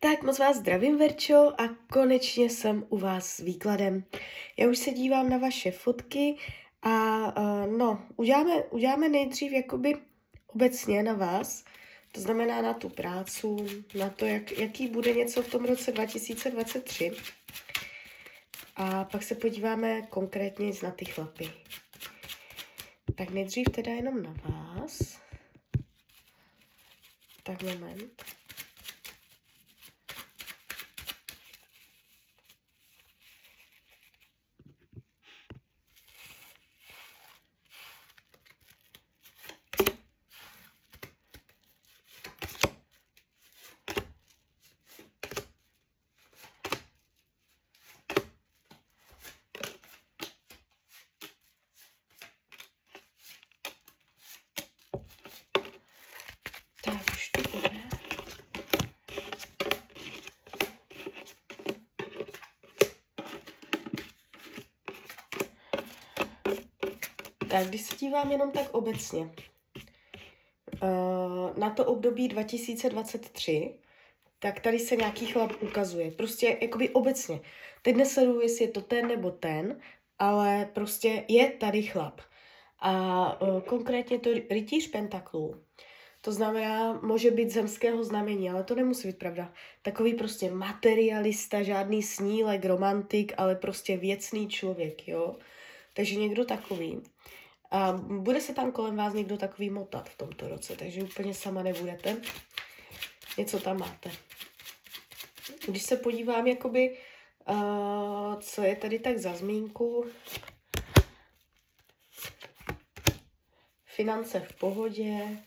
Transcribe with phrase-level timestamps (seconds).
[0.00, 4.04] Tak moc vás zdravím, Verčo, a konečně jsem u vás s výkladem.
[4.58, 6.36] Já už se dívám na vaše fotky
[6.82, 9.94] a uh, no, uděláme, uděláme nejdřív jakoby
[10.46, 11.64] obecně na vás,
[12.12, 13.66] to znamená na tu prácu,
[13.98, 17.12] na to, jak, jaký bude něco v tom roce 2023.
[18.76, 21.50] A pak se podíváme konkrétně na ty chlapy.
[23.14, 25.20] Tak nejdřív teda jenom na vás.
[27.42, 28.24] Tak moment.
[56.88, 57.68] Tak, už to bude.
[67.58, 69.30] Tak, když se dívám jenom tak obecně
[70.82, 73.74] uh, na to období 2023,
[74.38, 76.10] tak tady se nějaký chlap ukazuje.
[76.10, 77.40] Prostě jakoby obecně.
[77.82, 79.80] Teď nesleduju, jestli je to ten nebo ten,
[80.18, 82.20] ale prostě je tady chlap.
[82.78, 85.62] A uh, konkrétně to rytíř pentaklů.
[86.20, 89.52] To znamená, může být zemského znamení, ale to nemusí být pravda.
[89.82, 95.36] Takový prostě materialista, žádný snílek, romantik, ale prostě věcný člověk, jo.
[95.94, 97.02] Takže někdo takový.
[97.70, 101.62] A bude se tam kolem vás někdo takový motat v tomto roce, takže úplně sama
[101.62, 102.16] nebudete.
[103.38, 104.10] Něco tam máte.
[105.66, 106.98] Když se podívám, jakoby,
[107.48, 110.06] uh, co je tady tak za zmínku,
[113.84, 115.42] finance v pohodě,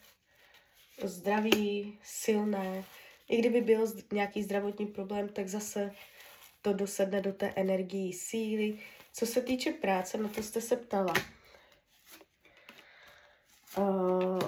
[1.04, 2.86] zdraví, silné.
[3.30, 5.92] I kdyby byl nějaký zdravotní problém, tak zase
[6.62, 8.80] to dosedne do té energii síly.
[9.14, 11.14] Co se týče práce, na to jste se ptala.
[13.78, 14.40] Uh,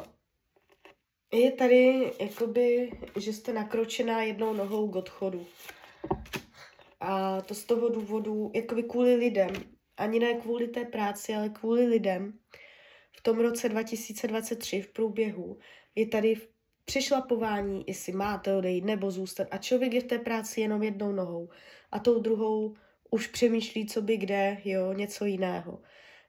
[1.34, 5.46] je tady, jakoby, že jste nakročená jednou nohou k odchodu.
[7.00, 9.50] A to z toho důvodu, jakoby kvůli lidem.
[9.98, 12.40] Ani ne kvůli té práci, ale kvůli lidem.
[13.18, 15.58] V tom roce 2023 v průběhu
[15.96, 16.36] je tady
[16.86, 19.48] přešlapování, jestli máte odejít nebo zůstat.
[19.52, 21.50] A člověk je v té práci jenom jednou nohou.
[21.92, 22.76] A tou druhou
[23.12, 25.82] už přemýšlí, co by kde, jo, něco jiného.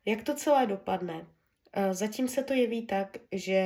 [0.04, 1.33] Jak to celé dopadne?
[1.90, 3.62] Zatím se to jeví tak, že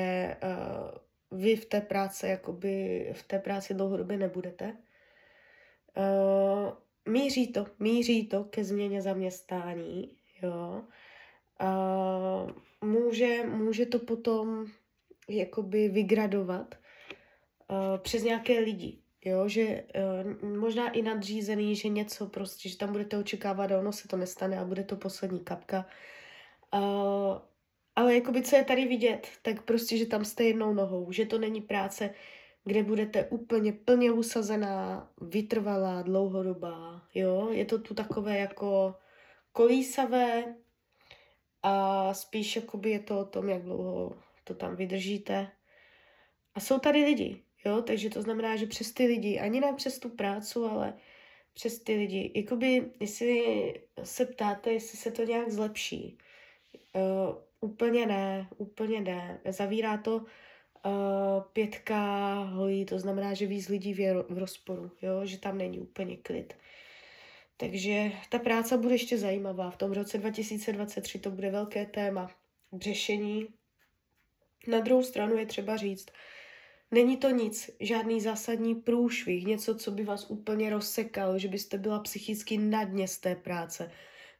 [1.30, 4.76] vy v té práci, jakoby v té práci dlouhodobě nebudete.
[7.08, 10.82] Míří to, míří to ke změně zaměstnání, jo.
[12.80, 14.66] Může, může to potom
[15.28, 16.74] jakoby vygradovat
[17.98, 19.84] přes nějaké lidi, jo, že
[20.42, 24.58] možná i nadřízený, že něco prostě, že tam budete očekávat a ono se to nestane
[24.58, 25.86] a bude to poslední kapka.
[27.98, 31.38] Ale jakoby co je tady vidět, tak prostě, že tam jste jednou nohou, že to
[31.38, 32.14] není práce,
[32.64, 38.94] kde budete úplně plně usazená, vytrvalá, dlouhodobá, jo, je to tu takové jako
[39.52, 40.54] kolísavé
[41.62, 45.50] a spíš jakoby je to o tom, jak dlouho to tam vydržíte.
[46.54, 49.98] A jsou tady lidi, jo, takže to znamená, že přes ty lidi, ani ne přes
[49.98, 50.94] tu prácu, ale
[51.54, 56.18] přes ty lidi, jakoby, jestli se ptáte, jestli se to nějak zlepší,
[56.94, 60.22] uh, úplně ne, úplně ne, zavírá to uh,
[61.52, 66.16] pětka holí, to znamená, že víc lidí je v rozporu, jo, že tam není úplně
[66.16, 66.54] klid.
[67.56, 69.70] Takže ta práce bude ještě zajímavá.
[69.70, 72.30] V tom roce 2023 to bude velké téma
[72.80, 73.48] řešení
[74.66, 76.10] na druhou stranu je třeba říct,
[76.90, 81.98] není to nic, žádný zásadní průšvih, něco, co by vás úplně rozsekalo, že byste byla
[81.98, 83.90] psychicky na dně z té práce.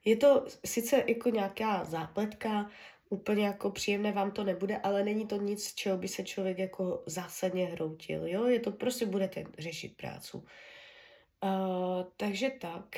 [0.05, 2.71] Je to sice jako nějaká zápletka,
[3.11, 7.03] úplně jako příjemné vám to nebude, ale není to nic, čeho by se člověk jako
[7.07, 8.47] zásadně hroutil, jo?
[8.47, 10.39] Je to prostě budete řešit prácu.
[10.39, 12.97] Uh, takže tak.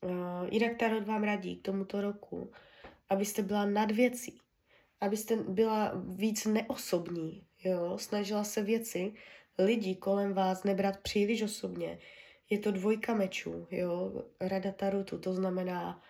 [0.00, 2.52] Uh, jinak Tarot vám radí k tomuto roku,
[3.08, 4.40] abyste byla nad věcí
[5.00, 9.12] abyste byla víc neosobní, jo, snažila se věci,
[9.58, 11.98] lidi kolem vás nebrat příliš osobně.
[12.50, 16.02] Je to dvojka mečů, jo, rada tarotu, to znamená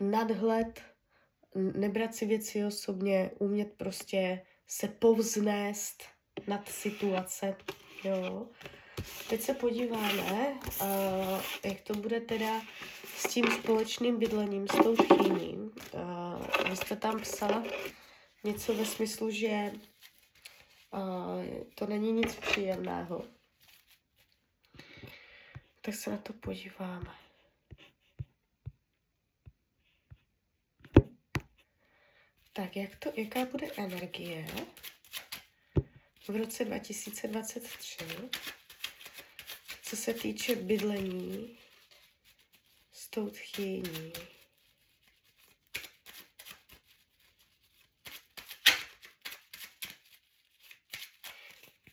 [0.00, 0.80] nadhled,
[1.54, 6.02] nebrat si věci osobně, umět prostě se povznést
[6.46, 7.56] nad situace,
[8.04, 8.48] jo.
[9.28, 12.62] Teď se podíváme, uh, jak to bude teda
[13.16, 15.56] s tím společným bydlením, s tou tchýní.
[15.56, 17.64] Uh, vy jste tam psala,
[18.44, 19.72] něco ve smyslu, že
[20.92, 23.24] uh, to není nic příjemného.
[25.80, 27.23] Tak se na to podíváme.
[32.56, 34.46] Tak, jak to, jaká bude energie
[36.28, 38.04] v roce 2023,
[39.82, 41.58] co se týče bydlení
[42.92, 44.12] s tou tchýní?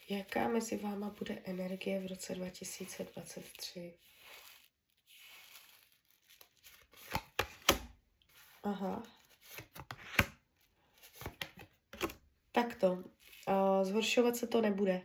[0.10, 3.94] Jaká mezi váma bude energie v roce 2023?
[8.64, 9.21] Aha.
[12.62, 12.92] Takto.
[12.92, 13.04] Uh,
[13.84, 15.02] zhoršovat se to nebude.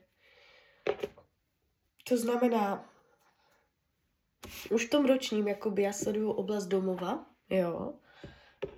[2.08, 2.90] To znamená,
[4.70, 7.94] už v tom ročním, jakoby já sleduju oblast domova, jo,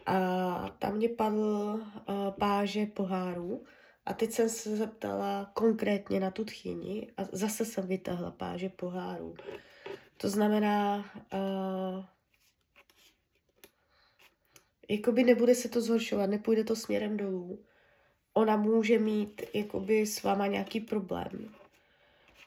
[0.06, 3.64] a tam mě padl uh, páže pohárů,
[4.06, 9.34] a teď jsem se zeptala konkrétně na tu tchyni a zase jsem vytáhla páže pohárů.
[10.16, 10.96] To znamená,
[11.32, 12.04] uh,
[14.88, 17.64] jakoby nebude se to zhoršovat, nepůjde to směrem dolů.
[18.38, 21.54] Ona může mít jakoby s váma nějaký problém.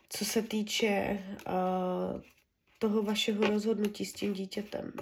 [0.09, 2.21] Co se týče uh,
[2.79, 4.93] toho vašeho rozhodnutí s tím dítětem.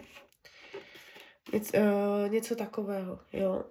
[1.53, 3.63] Něco, uh, něco takového, jo.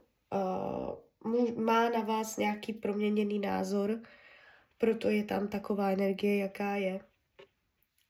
[1.25, 4.01] Uh, má na vás nějaký proměněný názor,
[4.79, 7.01] proto je tam taková energie, jaká je.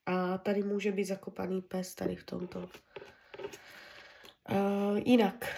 [0.06, 2.58] A tady může být zakopaný pes tady v tomto.
[4.50, 5.56] Uh, jinak,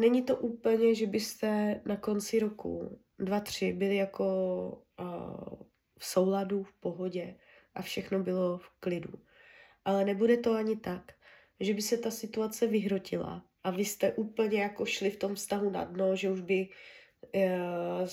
[0.00, 4.26] není to úplně, že byste na konci roku dva, tři byli jako
[5.00, 5.62] uh,
[5.98, 7.36] v souladu, v pohodě
[7.74, 9.12] a všechno bylo v klidu.
[9.84, 11.12] Ale nebude to ani tak,
[11.60, 15.70] že by se ta situace vyhrotila a vy jste úplně jako šli v tom vztahu
[15.70, 16.68] na dno, že už by
[17.34, 18.08] uh,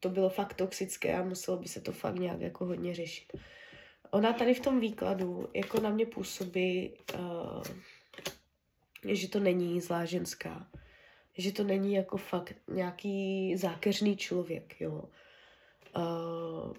[0.00, 3.32] to bylo fakt toxické a muselo by se to fakt nějak jako hodně řešit.
[4.10, 7.62] Ona tady v tom výkladu jako na mě působí, uh,
[9.04, 10.70] že to není zlá ženská,
[11.38, 15.04] že to není jako fakt nějaký zákeřný člověk, jo.
[15.96, 16.72] Uh,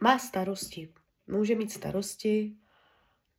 [0.00, 0.88] má starosti,
[1.26, 2.52] může mít starosti,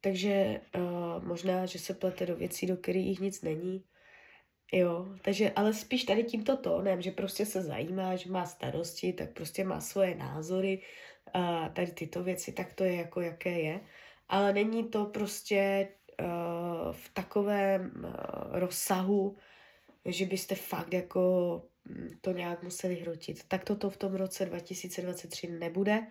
[0.01, 3.83] takže uh, možná, že se plete do věcí, do kterých nic není.
[4.71, 9.33] Jo, takže ale spíš tady tímto tónem, že prostě se zajímá, že má starosti, tak
[9.33, 10.81] prostě má svoje názory
[11.33, 13.79] a tady tyto věci, tak to je jako jaké je.
[14.29, 15.87] Ale není to prostě
[16.21, 18.11] uh, v takovém uh,
[18.59, 19.37] rozsahu,
[20.05, 23.43] že byste fakt jako mm, to nějak museli hrotit.
[23.47, 26.07] Tak toto v tom roce 2023 nebude.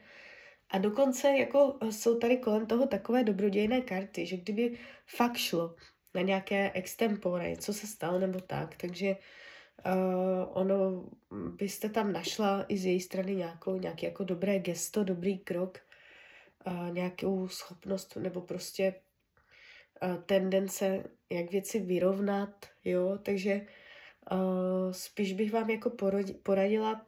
[0.71, 5.75] A dokonce jako eh, jsou tady kolem toho takové dobrodějné karty, že kdyby fakt šlo
[6.15, 9.17] na nějaké extempore, co se stalo nebo tak, takže
[9.87, 9.93] uh,
[10.53, 15.79] ono byste tam našla i z její strany nějakou, nějaký jako dobré gesto, dobrý krok,
[16.67, 18.95] uh, nějakou schopnost nebo prostě
[20.03, 23.67] uh, tendence, jak věci vyrovnat, jo, takže uh,
[24.91, 25.93] spíš bych vám jako
[26.43, 27.07] poradila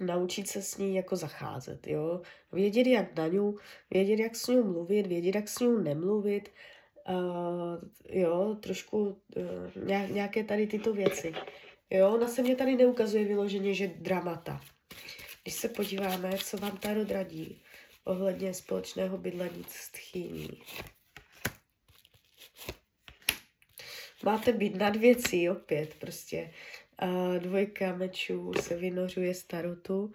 [0.00, 2.22] naučit se s ní jako zacházet, jo.
[2.52, 3.54] Vědět, jak na ní,
[3.90, 6.48] vědět, jak s ní mluvit, vědět, jak s ní nemluvit,
[7.08, 7.78] uh,
[8.08, 8.98] jo, trošku
[9.36, 11.34] uh, nějaké tady tyto věci.
[11.90, 14.60] Jo, ona se mě tady neukazuje vyloženě, že dramata.
[15.42, 17.62] Když se podíváme, co vám tady radí
[18.04, 20.62] ohledně společného bydlení s tchýní.
[24.24, 26.50] Máte být nad věcí opět, prostě.
[26.98, 30.12] A dvojka mečů se vynořuje starotu.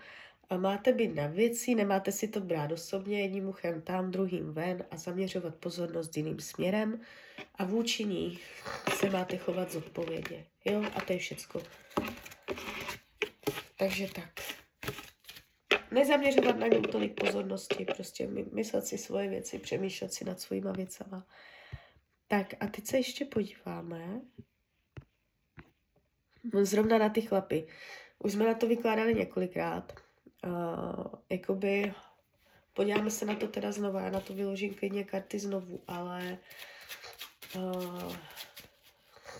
[0.49, 4.85] A máte být na věci, nemáte si to brát osobně, jedním uchem tam, druhým ven
[4.91, 7.01] a zaměřovat pozornost jiným směrem
[7.55, 8.39] a vůči ní
[8.99, 10.45] se máte chovat zodpovědně.
[10.65, 11.61] Jo, a to je všecko.
[13.77, 14.29] Takže tak.
[15.91, 21.25] Nezaměřovat na něm tolik pozornosti, prostě myslet si svoje věci, přemýšlet si nad svýma věcama.
[22.33, 24.21] Tak a teď se ještě podíváme,
[26.61, 27.67] Zrovna na ty chlapy.
[28.19, 29.93] Už jsme na to vykládali několikrát.
[30.45, 31.93] Uh, jakoby
[32.73, 36.37] podíváme se na to teda znova, já na to vyložím klidně karty znovu, ale
[37.55, 38.15] uh,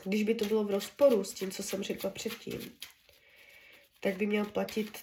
[0.03, 2.77] když by to bylo v rozporu s tím, co jsem řekla předtím,
[3.99, 4.97] tak by měl platit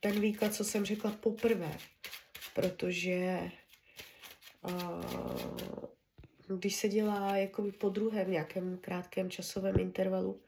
[0.00, 1.78] ten výklad, co jsem řekla poprvé,
[2.54, 3.50] protože
[4.62, 5.97] uh,
[6.56, 10.42] když se dělá jakoby po druhém nějakém krátkém časovém intervalu,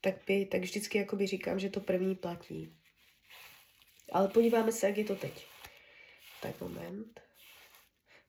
[0.00, 2.76] tak, by, tak vždycky jakoby říkám, že to první platí.
[4.12, 5.46] Ale podíváme se, jak je to teď.
[6.42, 7.20] Tak moment.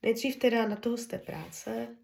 [0.03, 1.97] Nejdřív teda na toho z té práce.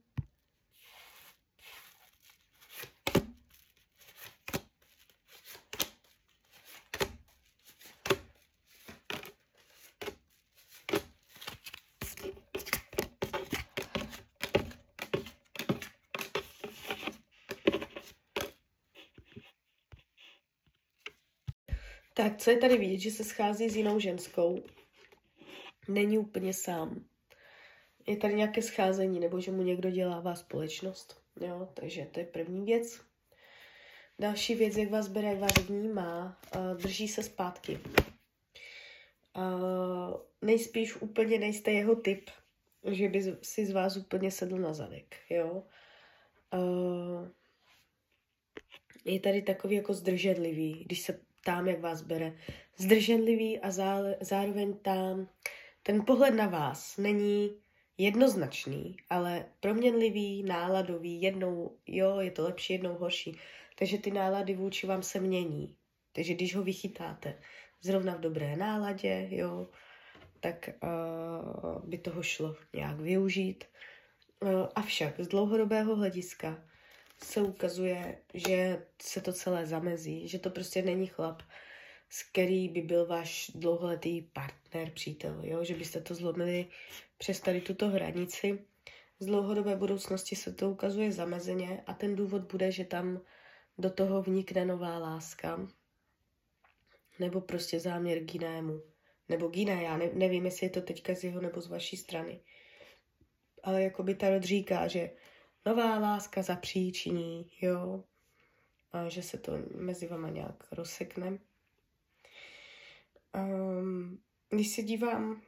[22.25, 24.63] Tak, co je tady vidět, že se schází s jinou ženskou.
[25.87, 27.05] Není úplně sám.
[28.07, 31.21] Je tady nějaké scházení, nebo že mu někdo dělává společnost.
[31.41, 33.01] Jo, takže to je první věc.
[34.19, 37.79] Další věc, jak vás bere, jak vás vnímá, uh, drží se zpátky.
[39.35, 42.29] Uh, nejspíš úplně nejste jeho typ,
[42.91, 45.63] že by si z vás úplně sedl na zadek, jo.
[46.53, 47.27] Uh,
[49.05, 52.33] je tady takový jako zdrženlivý, když se ptám, jak vás bere.
[52.77, 55.29] Zdrženlivý a zále, zároveň tam
[55.83, 57.51] ten pohled na vás není
[57.97, 63.37] jednoznačný, ale proměnlivý, náladový, jednou jo, je to lepší, jednou horší.
[63.77, 65.75] Takže ty nálady vůči vám se mění.
[66.13, 67.37] Takže když ho vychytáte
[67.81, 69.67] zrovna v dobré náladě, jo,
[70.39, 73.63] tak uh, by toho šlo nějak využít.
[74.39, 76.63] Uh, avšak z dlouhodobého hlediska
[77.23, 81.41] se ukazuje, že se to celé zamezí, že to prostě není chlap,
[82.09, 85.63] s který by byl váš dlouholetý partner, přítel, jo?
[85.63, 86.67] že byste to zlomili
[87.17, 88.59] přes tady tuto hranici.
[89.19, 93.21] Z dlouhodobé budoucnosti se to ukazuje zamezeně a ten důvod bude, že tam
[93.77, 95.67] do toho vnikne nová láska
[97.19, 98.81] nebo prostě záměr k jinému.
[99.29, 101.97] Nebo k jiné, já ne, nevím, jestli je to teďka z jeho nebo z vaší
[101.97, 102.39] strany.
[103.63, 105.09] Ale jako by Tarot říká, že
[105.65, 108.03] nová láska zapříčiní, jo,
[108.91, 111.39] a že se to mezi vama nějak rozsekne.
[113.35, 114.19] Um,
[114.49, 115.41] když se dívám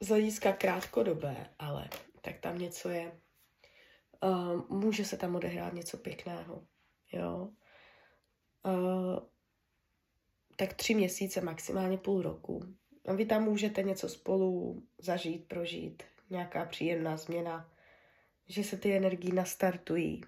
[0.00, 1.88] z hlediska krátkodobé, ale
[2.20, 3.20] tak tam něco je.
[4.22, 6.66] Um, může se tam odehrát něco pěkného,
[7.12, 7.48] jo.
[8.64, 9.18] Uh,
[10.56, 12.60] tak tři měsíce, maximálně půl roku.
[13.16, 17.71] Vy tam můžete něco spolu zažít, prožít, nějaká příjemná změna,
[18.48, 20.20] že se ty energie nastartují.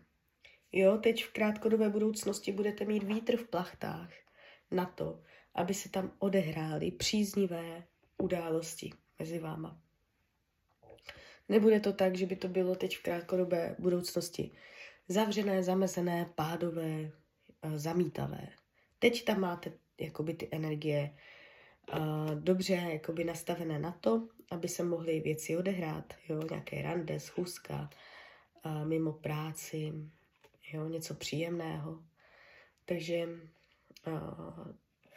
[0.73, 4.11] Jo, teď v krátkodobé budoucnosti budete mít vítr v plachtách
[4.71, 5.23] na to,
[5.55, 7.87] aby se tam odehrály příznivé
[8.19, 9.81] události mezi váma.
[11.49, 14.51] Nebude to tak, že by to bylo teď v krátkodobé budoucnosti
[15.09, 17.11] zavřené, zamezené, pádové,
[17.77, 18.49] zamítavé.
[18.99, 21.17] Teď tam máte jakoby ty energie
[21.93, 27.91] uh, dobře jakoby nastavené na to, aby se mohly věci odehrát, jo, nějaké rande, schůzka,
[28.85, 29.93] mimo práci,
[30.73, 32.03] jo, něco příjemného.
[32.85, 33.29] Takže
[34.07, 34.69] uh,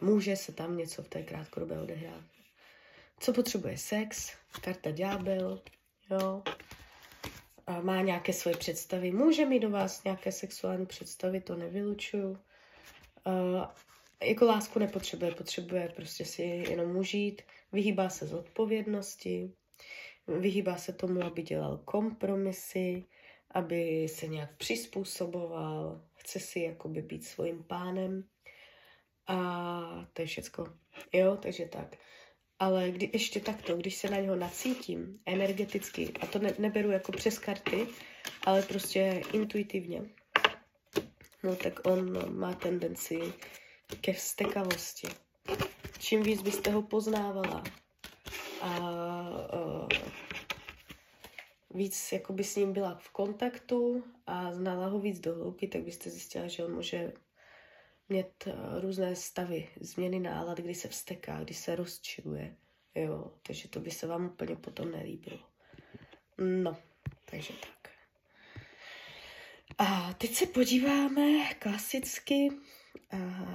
[0.02, 2.24] může se tam něco v té krátkodobé odehrát.
[3.20, 4.32] Co potřebuje sex,
[4.62, 5.62] karta ďábel,
[6.12, 6.44] jo,
[7.68, 12.38] a má nějaké svoje představy, může mít do vás nějaké sexuální představy, to nevylučuju.
[14.24, 19.54] Jako lásku nepotřebuje, potřebuje prostě si jenom užít, vyhýbá se z odpovědnosti,
[20.28, 23.04] vyhýbá se tomu, aby dělal kompromisy,
[23.52, 28.24] aby se nějak přizpůsoboval, chce si jakoby být svým pánem
[29.28, 30.68] a to je všecko.
[31.14, 31.96] Jo, takže tak.
[32.60, 37.12] Ale kdy, ještě takto, když se na něho nacítím energeticky, a to ne, neberu jako
[37.12, 37.88] přes karty,
[38.46, 40.02] ale prostě intuitivně,
[41.44, 43.20] no tak on má tendenci
[44.02, 45.08] ke vztekavosti.
[46.00, 47.64] Čím víc byste ho poznávala
[48.62, 49.88] a uh,
[51.70, 56.10] víc jakoby s ním byla v kontaktu a znala ho víc do hloubky, tak byste
[56.10, 57.14] zjistila, že on může
[58.10, 62.56] mít uh, různé stavy, změny nálad, kdy se vsteká, kdy se rozčiluje.
[62.96, 65.40] Jo, takže to by se vám úplně potom nelíbilo.
[66.38, 66.78] No,
[67.26, 67.92] takže tak.
[69.78, 72.50] A teď se podíváme klasicky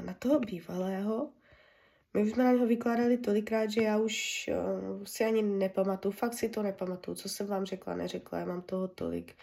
[0.05, 1.33] na toho bývalého.
[2.15, 6.35] My už jsme na něho vykládali tolikrát, že já už uh, si ani nepamatuju, fakt
[6.35, 9.35] si to nepamatuju, co jsem vám řekla, neřekla, já mám toho tolik,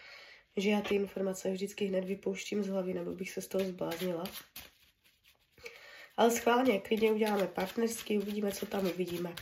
[0.56, 4.24] že já ty informace vždycky hned vypouštím z hlavy, nebo bych se z toho zbláznila.
[6.16, 9.34] Ale schválně, klidně uděláme partnerský, uvidíme, co tam uvidíme.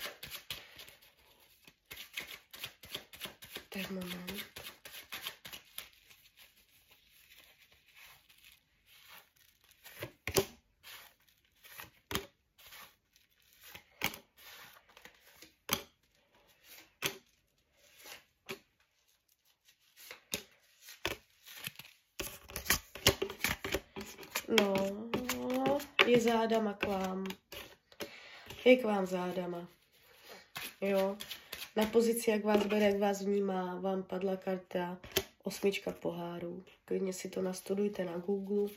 [3.68, 4.17] Tak moment.
[24.48, 24.74] No,
[26.06, 27.26] je zádama k vám.
[28.64, 29.68] Je k vám zádama.
[30.80, 31.16] Jo.
[31.76, 34.98] Na pozici, jak vás bere, jak vás vnímá, vám padla karta
[35.42, 36.64] osmička pohárů.
[36.84, 38.74] Klidně si to nastudujte na Google.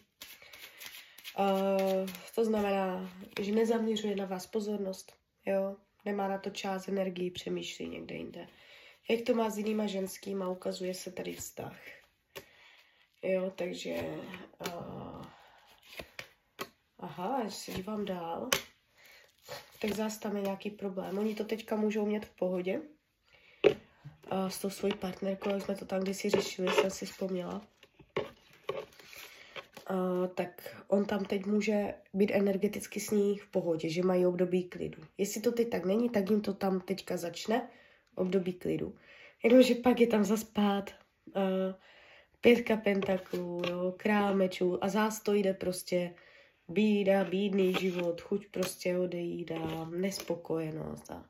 [1.40, 3.10] Uh, to znamená,
[3.42, 5.14] že nezaměřuje na vás pozornost,
[5.46, 5.76] jo,
[6.06, 8.48] nemá na to čas, energii, přemýšlí někde jinde.
[9.10, 11.78] Jak to má s jinýma ženskýma, ukazuje se tady vztah.
[13.24, 13.96] Jo, takže
[14.68, 14.91] uh,
[17.02, 18.50] Aha, když se dívám dál,
[19.82, 21.18] tak zase tam je nějaký problém.
[21.18, 22.82] Oni to teďka můžou mít v pohodě.
[24.30, 27.62] A s tou svojí partnerkou, jak jsme to tam kdysi řešili, jsem si vzpomněla.
[29.88, 34.64] A, tak on tam teď může být energeticky s ní v pohodě, že mají období
[34.64, 35.04] klidu.
[35.18, 37.70] Jestli to teď tak není, tak jim to tam teďka začne,
[38.16, 38.96] období klidu.
[39.44, 40.92] Jenomže pak je tam zaspát,
[41.36, 41.44] uh,
[42.42, 43.62] pětka pentaklů,
[43.98, 46.14] krámečů a zás to jde prostě
[46.72, 51.12] bída, bídný život, chuť prostě odejídá, nespokojenost.
[51.12, 51.26] A...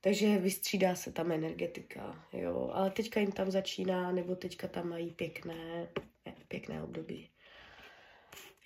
[0.00, 2.70] Takže vystřídá se tam energetika, jo.
[2.72, 5.88] Ale teďka jim tam začíná, nebo teďka tam mají pěkné,
[6.48, 7.30] pěkné období.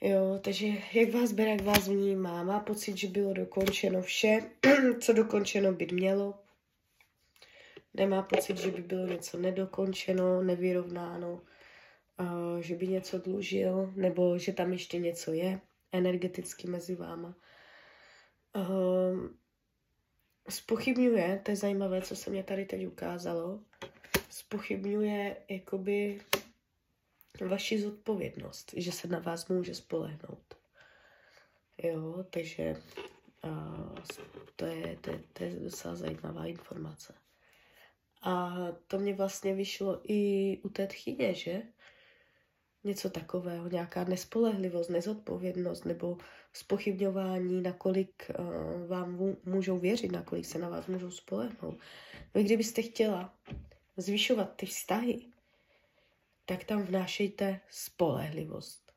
[0.01, 4.43] Jo, takže jak vás bere, jak vás vnímá, má pocit, že bylo dokončeno vše,
[5.01, 6.35] co dokončeno být mělo.
[7.95, 11.41] Nemá pocit, že by bylo něco nedokončeno, nevyrovnáno,
[12.61, 15.61] že by něco dlužil, nebo že tam ještě něco je
[15.95, 17.35] energeticky mezi váma.
[18.55, 19.39] Um,
[20.49, 23.61] spochybňuje, to je zajímavé, co se mě tady teď ukázalo,
[24.31, 26.21] spochybňuje jakoby
[27.49, 30.55] vaši zodpovědnost, že se na vás může spolehnout.
[31.83, 32.83] Jo, takže
[33.45, 33.95] uh,
[34.57, 37.15] to, je, to, je, to je docela zajímavá informace.
[38.23, 41.63] A to mě vlastně vyšlo i u té tchyně, že?
[42.85, 46.19] Něco takového, nějaká nespolehlivost, nezodpovědnost nebo
[46.53, 51.79] spochybňování, nakolik uh, vám můžou věřit, nakolik se na vás můžou spolehnout.
[52.35, 53.35] No i kdybyste chtěla
[53.97, 55.21] zvyšovat ty vztahy,
[56.45, 58.93] tak tam vnášejte spolehlivost.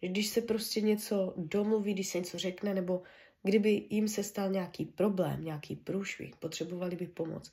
[0.00, 3.02] Když se prostě něco domluví, když se něco řekne, nebo
[3.42, 7.52] kdyby jim se stal nějaký problém, nějaký průšvih, potřebovali by pomoc,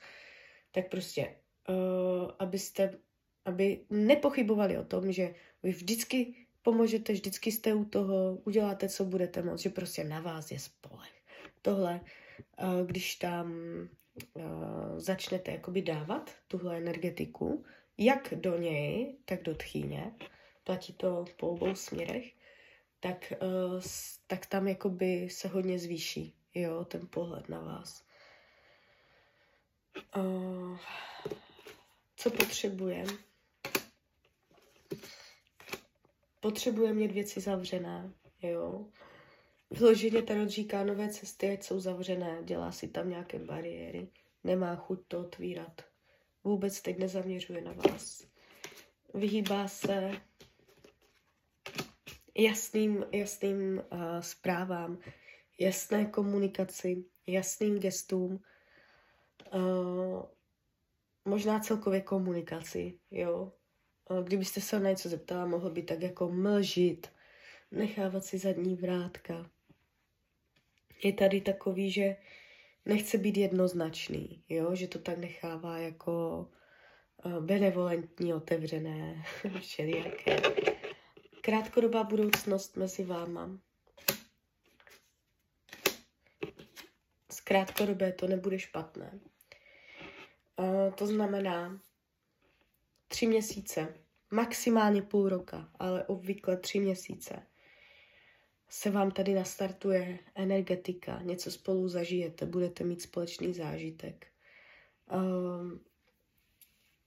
[0.71, 1.35] tak prostě,
[1.69, 2.97] uh, abyste
[3.45, 9.41] aby nepochybovali o tom, že vy vždycky pomůžete, vždycky jste u toho, uděláte, co budete
[9.41, 11.13] moct, že prostě na vás je spolech.
[11.61, 12.01] Tohle,
[12.57, 13.53] eh, když tam
[14.37, 14.41] eh,
[14.97, 17.65] začnete jakoby dávat tuhle energetiku,
[17.97, 20.11] jak do něj, tak do tchýně,
[20.63, 22.33] platí to po obou směrech,
[22.99, 23.81] tak, eh,
[24.27, 28.05] tak tam jakoby se hodně zvýší, jo, ten pohled na vás.
[32.15, 33.13] Co potřebujeme?
[36.45, 38.85] Potřebuje mít věci zavřené, jo.
[39.69, 44.07] Vloženě tarot říká nové cesty, ať jsou zavřené, dělá si tam nějaké bariéry,
[44.43, 45.81] nemá chuť to otvírat.
[46.43, 48.27] Vůbec teď nezaměřuje na vás.
[49.13, 50.11] Vyhýbá se
[52.37, 54.97] jasným, jasným uh, zprávám,
[55.59, 58.39] jasné komunikaci, jasným gestům,
[59.53, 60.23] uh,
[61.25, 63.51] možná celkově komunikaci, jo.
[64.23, 67.11] Kdybyste se na něco zeptala, mohl by tak jako mlžit,
[67.71, 69.49] nechávat si zadní vrátka.
[71.03, 72.15] Je tady takový, že
[72.85, 74.75] nechce být jednoznačný, jo?
[74.75, 76.47] že to tak nechává jako
[77.39, 79.23] benevolentní, otevřené,
[79.59, 80.41] všelijaké.
[81.41, 83.59] Krátkodobá budoucnost mezi váma.
[87.31, 89.19] Z krátkodobé to nebude špatné.
[90.95, 91.81] To znamená,
[93.07, 93.93] tři měsíce,
[94.31, 97.43] maximálně půl roka, ale obvykle tři měsíce
[98.69, 104.27] se vám tady nastartuje energetika, něco spolu zažijete, budete mít společný zážitek.
[105.13, 105.81] Um,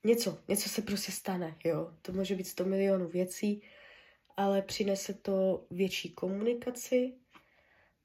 [0.05, 1.95] něco, něco se prostě stane, jo.
[2.03, 3.63] To může být 100 milionů věcí,
[4.37, 7.13] ale přinese to větší komunikaci,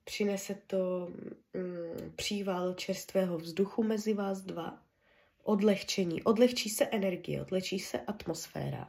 [0.03, 1.11] přinese to
[1.53, 4.82] mm, příval čerstvého vzduchu mezi vás dva,
[5.43, 6.23] odlehčení.
[6.23, 8.87] Odlehčí se energie, odlehčí se atmosféra.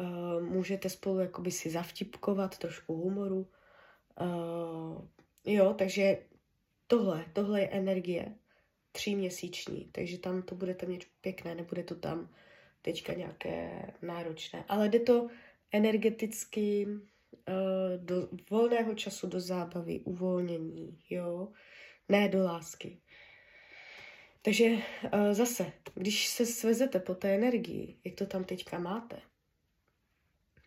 [0.00, 3.48] Uh, můžete spolu jakoby si zavtipkovat trošku humoru.
[4.20, 5.02] Uh,
[5.44, 6.18] jo, takže
[6.86, 8.34] tohle, tohle je energie
[8.92, 12.30] tříměsíční, takže tam to budete mít pěkné, nebude to tam
[12.82, 14.64] teďka nějaké náročné.
[14.68, 15.28] Ale jde to
[15.72, 21.48] energeticky uh, do volného času, do zábavy, uvolnění, jo,
[22.08, 23.00] ne do lásky.
[24.42, 24.80] Takže uh,
[25.32, 29.20] zase, když se svezete po té energii, jak to tam teďka máte,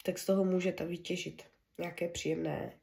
[0.03, 1.43] tak z toho můžete vytěžit
[1.77, 2.79] nějaké příjemné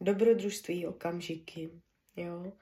[0.00, 1.70] dobrodružství, okamžiky,
[2.16, 2.52] jo.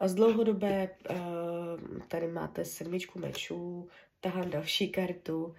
[0.00, 3.88] A z dlouhodobé uh, tady máte sedmičku mečů,
[4.20, 5.54] tahám další kartu, uh,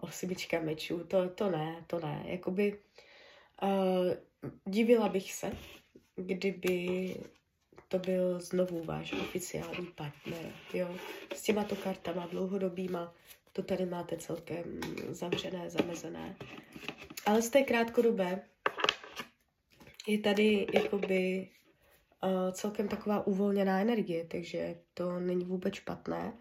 [0.00, 2.22] osmička mečů, to, to ne, to ne.
[2.26, 2.78] Jakoby
[4.64, 5.52] divila bych se,
[6.16, 7.14] kdyby
[7.90, 10.96] to byl znovu váš oficiální partner, jo.
[11.34, 13.14] S těma to kartama dlouhodobýma,
[13.52, 16.36] to tady máte celkem zavřené, zamezené.
[17.26, 18.42] Ale z té krátkodobé
[20.06, 21.50] je tady jakoby
[22.22, 26.38] uh, celkem taková uvolněná energie, takže to není vůbec špatné.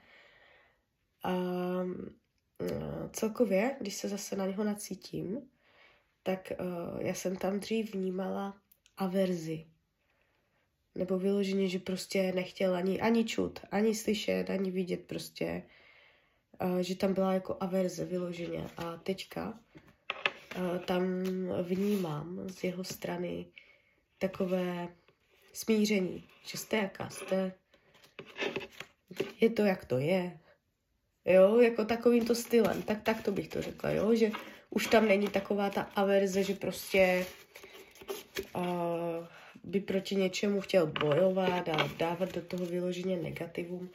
[1.23, 5.49] A uh, celkově, když se zase na něho nacítím,
[6.23, 8.62] tak uh, já jsem tam dřív vnímala
[8.97, 9.65] averzi.
[10.99, 15.63] Nebo vyloženě, že prostě nechtěl ani, ani čut, ani slyšet, ani vidět prostě.
[16.63, 18.69] Uh, že tam byla jako averze vyloženě.
[18.77, 19.59] A teďka
[20.57, 21.23] uh, tam
[21.62, 23.45] vnímám z jeho strany
[24.17, 24.88] takové
[25.53, 27.53] smíření, že jste jaká jste,
[29.41, 30.39] je to, jak to je,
[31.25, 34.31] jo, jako takovýmto stylem, tak, tak to bych to řekla, jo, že
[34.69, 37.25] už tam není taková ta averze, že prostě
[38.55, 39.09] uh,
[39.69, 43.89] by proti něčemu chtěl bojovat a dávat do toho vyloženě negativum,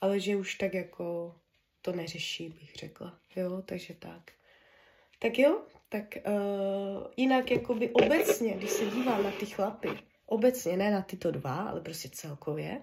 [0.00, 1.34] ale že už tak jako
[1.82, 4.32] to neřeší, bych řekla, jo, takže tak.
[5.18, 9.88] Tak jo, tak uh, jinak jakoby obecně, když se dívám na ty chlapy,
[10.26, 12.80] obecně, ne na tyto dva, ale prostě celkově,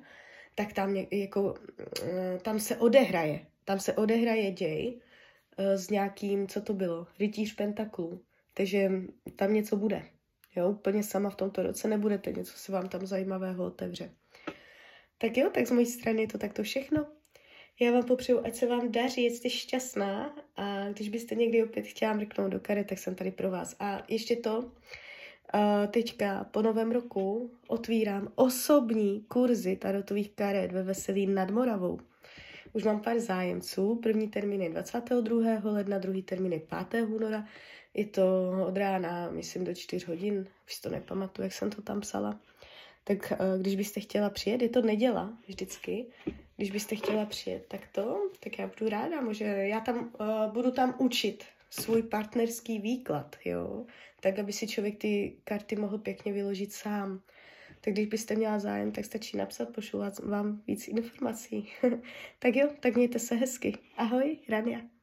[0.56, 5.02] tak tam, jako, uh, tam se odehraje, tam se odehraje děj
[5.60, 8.22] uh, s nějakým, co to bylo, rytíř pentaklů,
[8.54, 8.92] takže
[9.36, 10.15] tam něco bude.
[10.56, 14.12] Jo, úplně sama v tomto roce nebudete, něco se vám tam zajímavého otevře.
[15.18, 17.06] Tak jo, tak z mojí strany je to takto všechno.
[17.80, 21.82] Já vám popřeju, ať se vám daří, ať jste šťastná a když byste někdy opět
[21.82, 23.76] chtěla mrknout do karet, tak jsem tady pro vás.
[23.80, 24.72] A ještě to,
[25.92, 32.00] teďka po novém roku otvírám osobní kurzy tarotových karet ve Veselí nad Moravou.
[32.74, 33.96] Už mám pár zájemců.
[33.96, 35.60] První termín je 22.
[35.64, 37.04] ledna, druhý termín je 5.
[37.04, 37.48] února.
[37.96, 40.48] Je to od rána, myslím, do 4 hodin.
[40.68, 42.40] Už to nepamatuju, jak jsem to tam psala.
[43.04, 46.06] Tak když byste chtěla přijet, je to neděla vždycky,
[46.58, 50.72] když byste chtěla přijet, tak to, tak já budu ráda, může, já tam uh, budu
[50.72, 53.86] tam učit svůj partnerský výklad, jo,
[54.20, 57.22] tak, aby si člověk ty karty mohl pěkně vyložit sám.
[57.82, 61.70] Tak když byste měla zájem, tak stačí napsat, pošlu vám víc informací.
[62.40, 63.78] tak jo, tak mějte se hezky.
[63.98, 64.95] Ahoj, Rania.